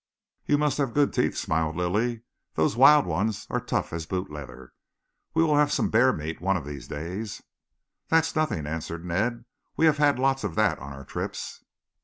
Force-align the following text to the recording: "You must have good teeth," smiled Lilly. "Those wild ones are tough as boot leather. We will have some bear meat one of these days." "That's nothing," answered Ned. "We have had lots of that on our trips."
"You 0.47 0.57
must 0.57 0.79
have 0.79 0.95
good 0.95 1.13
teeth," 1.13 1.37
smiled 1.37 1.75
Lilly. 1.75 2.23
"Those 2.55 2.75
wild 2.75 3.05
ones 3.05 3.45
are 3.51 3.59
tough 3.59 3.93
as 3.93 4.07
boot 4.07 4.31
leather. 4.31 4.73
We 5.35 5.43
will 5.43 5.57
have 5.57 5.71
some 5.71 5.91
bear 5.91 6.11
meat 6.11 6.41
one 6.41 6.57
of 6.57 6.65
these 6.65 6.87
days." 6.87 7.43
"That's 8.09 8.35
nothing," 8.35 8.65
answered 8.65 9.05
Ned. 9.05 9.45
"We 9.77 9.85
have 9.85 9.97
had 9.99 10.17
lots 10.17 10.43
of 10.43 10.55
that 10.55 10.79
on 10.79 10.91
our 10.91 11.05
trips." 11.05 11.63